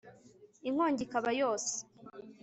[0.67, 1.73] inkongi ikaba yose